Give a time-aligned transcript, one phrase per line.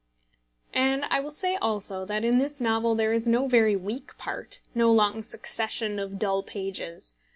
[0.73, 4.59] And I will say also that in this novel there is no very weak part,
[4.73, 7.13] no long succession of dull pages.